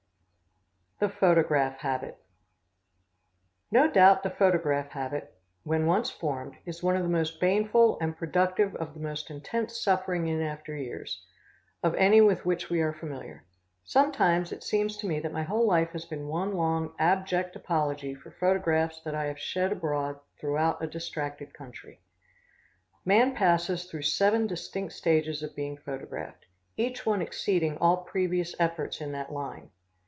[0.99, 2.19] The Photograph Habit.
[3.71, 8.15] No doubt the photograph habit, when once formed, is one of the most baneful, and
[8.15, 11.25] productive of the most intense suffering in after years,
[11.81, 13.43] of any with which we are familiar.
[13.83, 17.55] Some times it seems to me that my whole life has been one long, abject
[17.55, 21.99] apology for photographs that I have shed abroad throughout a distracted country.
[23.05, 26.45] Man passes through seven distinct stages of being photographed,
[26.77, 29.71] each one exceeding all previous efforts in that line.